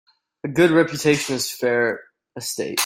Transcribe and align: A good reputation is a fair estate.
A 0.43 0.47
good 0.47 0.71
reputation 0.71 1.35
is 1.35 1.45
a 1.45 1.55
fair 1.57 2.03
estate. 2.35 2.79